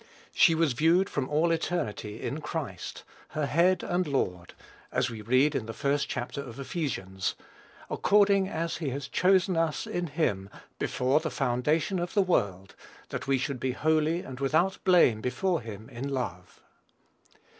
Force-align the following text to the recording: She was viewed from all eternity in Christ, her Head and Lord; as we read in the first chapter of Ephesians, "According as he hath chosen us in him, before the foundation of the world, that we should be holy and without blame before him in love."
She 0.33 0.55
was 0.55 0.73
viewed 0.73 1.11
from 1.11 1.29
all 1.29 1.51
eternity 1.51 2.23
in 2.23 2.41
Christ, 2.41 3.03
her 3.37 3.45
Head 3.45 3.83
and 3.83 4.07
Lord; 4.07 4.55
as 4.91 5.11
we 5.11 5.21
read 5.21 5.53
in 5.53 5.67
the 5.67 5.75
first 5.75 6.09
chapter 6.09 6.41
of 6.41 6.59
Ephesians, 6.59 7.35
"According 7.87 8.49
as 8.49 8.77
he 8.77 8.89
hath 8.89 9.11
chosen 9.11 9.55
us 9.55 9.85
in 9.85 10.07
him, 10.07 10.49
before 10.79 11.19
the 11.19 11.29
foundation 11.29 11.99
of 11.99 12.15
the 12.15 12.23
world, 12.23 12.73
that 13.09 13.27
we 13.27 13.37
should 13.37 13.59
be 13.59 13.73
holy 13.73 14.21
and 14.21 14.39
without 14.39 14.83
blame 14.83 15.21
before 15.21 15.61
him 15.61 15.87
in 15.87 16.09
love." 16.09 16.63